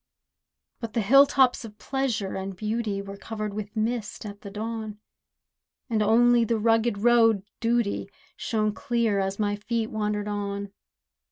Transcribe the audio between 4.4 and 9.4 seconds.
the dawn; And only the rugged road Duty Shone clear, as